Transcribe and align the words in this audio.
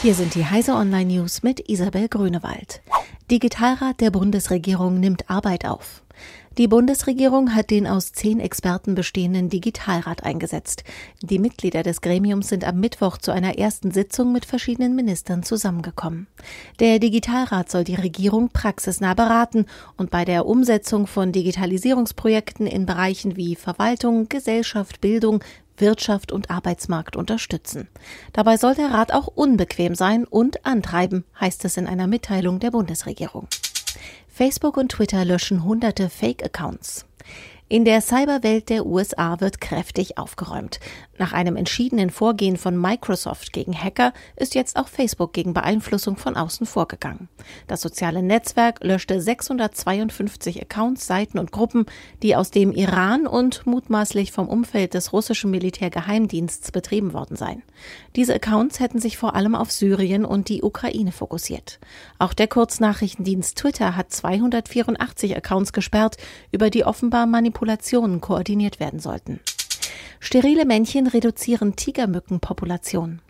Hier 0.00 0.14
sind 0.14 0.36
die 0.36 0.46
Heise 0.46 0.74
Online 0.74 1.12
News 1.12 1.42
mit 1.42 1.68
Isabel 1.68 2.06
Grünewald. 2.06 2.82
Digitalrat 3.32 4.00
der 4.00 4.12
Bundesregierung 4.12 5.00
nimmt 5.00 5.28
Arbeit 5.28 5.64
auf. 5.66 6.04
Die 6.56 6.68
Bundesregierung 6.68 7.52
hat 7.52 7.70
den 7.70 7.84
aus 7.88 8.12
zehn 8.12 8.38
Experten 8.38 8.94
bestehenden 8.94 9.48
Digitalrat 9.48 10.22
eingesetzt. 10.22 10.84
Die 11.20 11.40
Mitglieder 11.40 11.82
des 11.82 12.00
Gremiums 12.00 12.48
sind 12.48 12.64
am 12.64 12.78
Mittwoch 12.78 13.18
zu 13.18 13.32
einer 13.32 13.58
ersten 13.58 13.90
Sitzung 13.90 14.32
mit 14.32 14.44
verschiedenen 14.44 14.94
Ministern 14.94 15.42
zusammengekommen. 15.42 16.28
Der 16.78 17.00
Digitalrat 17.00 17.68
soll 17.68 17.82
die 17.82 17.96
Regierung 17.96 18.50
praxisnah 18.50 19.14
beraten 19.14 19.66
und 19.96 20.12
bei 20.12 20.24
der 20.24 20.46
Umsetzung 20.46 21.08
von 21.08 21.32
Digitalisierungsprojekten 21.32 22.68
in 22.68 22.86
Bereichen 22.86 23.36
wie 23.36 23.56
Verwaltung, 23.56 24.28
Gesellschaft, 24.28 25.00
Bildung, 25.00 25.42
Wirtschaft 25.80 26.32
und 26.32 26.50
Arbeitsmarkt 26.50 27.16
unterstützen. 27.16 27.88
Dabei 28.32 28.56
soll 28.56 28.74
der 28.74 28.90
Rat 28.90 29.12
auch 29.12 29.26
unbequem 29.26 29.94
sein 29.94 30.24
und 30.24 30.64
antreiben, 30.66 31.24
heißt 31.40 31.64
es 31.64 31.76
in 31.76 31.86
einer 31.86 32.06
Mitteilung 32.06 32.58
der 32.60 32.70
Bundesregierung. 32.70 33.48
Facebook 34.28 34.76
und 34.76 34.92
Twitter 34.92 35.24
löschen 35.24 35.64
hunderte 35.64 36.08
Fake-Accounts. 36.08 37.06
In 37.70 37.84
der 37.84 38.00
Cyberwelt 38.00 38.70
der 38.70 38.86
USA 38.86 39.40
wird 39.40 39.60
kräftig 39.60 40.16
aufgeräumt. 40.16 40.80
Nach 41.18 41.34
einem 41.34 41.54
entschiedenen 41.54 42.08
Vorgehen 42.08 42.56
von 42.56 42.80
Microsoft 42.80 43.52
gegen 43.52 43.76
Hacker 43.76 44.14
ist 44.36 44.54
jetzt 44.54 44.76
auch 44.76 44.88
Facebook 44.88 45.34
gegen 45.34 45.52
Beeinflussung 45.52 46.16
von 46.16 46.34
außen 46.34 46.64
vorgegangen. 46.64 47.28
Das 47.66 47.82
soziale 47.82 48.22
Netzwerk 48.22 48.82
löschte 48.82 49.20
652 49.20 50.62
Accounts, 50.62 51.06
Seiten 51.06 51.38
und 51.38 51.52
Gruppen, 51.52 51.84
die 52.22 52.36
aus 52.36 52.50
dem 52.50 52.72
Iran 52.72 53.26
und 53.26 53.66
mutmaßlich 53.66 54.32
vom 54.32 54.48
Umfeld 54.48 54.94
des 54.94 55.12
russischen 55.12 55.50
Militärgeheimdiensts 55.50 56.72
betrieben 56.72 57.12
worden 57.12 57.36
seien. 57.36 57.62
Diese 58.16 58.34
Accounts 58.34 58.80
hätten 58.80 58.98
sich 58.98 59.18
vor 59.18 59.34
allem 59.34 59.54
auf 59.54 59.72
Syrien 59.72 60.24
und 60.24 60.48
die 60.48 60.62
Ukraine 60.62 61.12
fokussiert. 61.12 61.80
Auch 62.18 62.32
der 62.32 62.48
Kurznachrichtendienst 62.48 63.58
Twitter 63.58 63.94
hat 63.94 64.10
284 64.10 65.36
Accounts 65.36 65.74
gesperrt, 65.74 66.16
über 66.50 66.70
die 66.70 66.84
offenbar 66.84 67.26
Manipulationen 67.26 67.57
Manipulationen 67.58 68.20
koordiniert 68.20 68.78
werden 68.78 69.00
sollten. 69.00 69.40
Sterile 70.20 70.64
Männchen 70.64 71.06
reduzieren 71.06 71.76
Tigermückenpopulationen. 71.76 73.20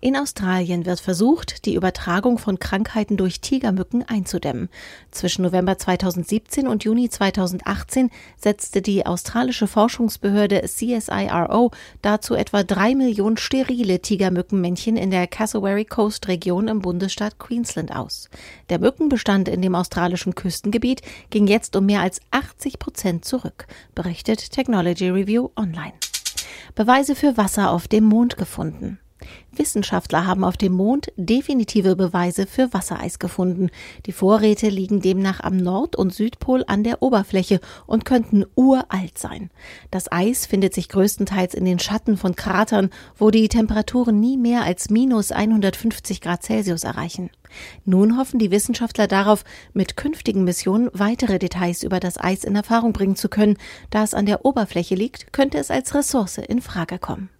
In 0.00 0.16
Australien 0.16 0.86
wird 0.86 1.00
versucht, 1.00 1.66
die 1.66 1.74
Übertragung 1.74 2.38
von 2.38 2.60
Krankheiten 2.60 3.16
durch 3.16 3.40
Tigermücken 3.40 4.04
einzudämmen. 4.08 4.68
Zwischen 5.10 5.42
November 5.42 5.76
2017 5.76 6.68
und 6.68 6.84
Juni 6.84 7.10
2018 7.10 8.10
setzte 8.36 8.80
die 8.80 9.06
australische 9.06 9.66
Forschungsbehörde 9.66 10.62
CSIRO 10.62 11.72
dazu 12.00 12.34
etwa 12.36 12.62
drei 12.62 12.94
Millionen 12.94 13.38
sterile 13.38 14.00
Tigermückenmännchen 14.00 14.96
in 14.96 15.10
der 15.10 15.26
Cassowary 15.26 15.84
Coast 15.84 16.28
Region 16.28 16.68
im 16.68 16.78
Bundesstaat 16.78 17.40
Queensland 17.40 17.94
aus. 17.94 18.30
Der 18.70 18.78
Mückenbestand 18.78 19.48
in 19.48 19.62
dem 19.62 19.74
australischen 19.74 20.36
Küstengebiet 20.36 21.02
ging 21.30 21.48
jetzt 21.48 21.74
um 21.74 21.86
mehr 21.86 22.02
als 22.02 22.20
80 22.30 22.78
Prozent 22.78 23.24
zurück, 23.24 23.66
berichtet 23.96 24.52
Technology 24.52 25.08
Review 25.08 25.48
Online. 25.56 25.94
Beweise 26.78 27.16
für 27.16 27.36
Wasser 27.36 27.72
auf 27.72 27.88
dem 27.88 28.04
Mond 28.04 28.36
gefunden. 28.36 29.00
Wissenschaftler 29.52 30.26
haben 30.26 30.44
auf 30.44 30.56
dem 30.56 30.72
Mond 30.72 31.12
definitive 31.16 31.96
Beweise 31.96 32.46
für 32.46 32.72
Wassereis 32.72 33.18
gefunden. 33.18 33.70
Die 34.06 34.12
Vorräte 34.12 34.68
liegen 34.68 35.00
demnach 35.00 35.40
am 35.40 35.56
Nord- 35.56 35.96
und 35.96 36.14
Südpol 36.14 36.64
an 36.66 36.84
der 36.84 37.02
Oberfläche 37.02 37.60
und 37.86 38.04
könnten 38.04 38.44
uralt 38.54 39.18
sein. 39.18 39.50
Das 39.90 40.10
Eis 40.12 40.46
findet 40.46 40.74
sich 40.74 40.88
größtenteils 40.88 41.54
in 41.54 41.64
den 41.64 41.78
Schatten 41.78 42.16
von 42.16 42.36
Kratern, 42.36 42.90
wo 43.16 43.30
die 43.30 43.48
Temperaturen 43.48 44.20
nie 44.20 44.36
mehr 44.36 44.62
als 44.62 44.90
minus 44.90 45.32
150 45.32 46.20
Grad 46.20 46.42
Celsius 46.42 46.84
erreichen. 46.84 47.30
Nun 47.84 48.18
hoffen 48.18 48.38
die 48.38 48.50
Wissenschaftler 48.50 49.06
darauf, 49.06 49.44
mit 49.72 49.96
künftigen 49.96 50.44
Missionen 50.44 50.90
weitere 50.92 51.38
Details 51.38 51.82
über 51.82 52.00
das 52.00 52.18
Eis 52.18 52.44
in 52.44 52.54
Erfahrung 52.54 52.92
bringen 52.92 53.16
zu 53.16 53.28
können. 53.28 53.56
Da 53.90 54.04
es 54.04 54.14
an 54.14 54.26
der 54.26 54.44
Oberfläche 54.44 54.94
liegt, 54.94 55.32
könnte 55.32 55.58
es 55.58 55.70
als 55.70 55.94
Ressource 55.94 56.38
in 56.38 56.60
Frage 56.60 56.98
kommen. 56.98 57.30